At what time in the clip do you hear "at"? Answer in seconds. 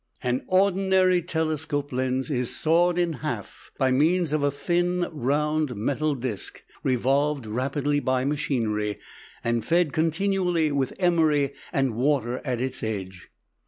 12.43-12.59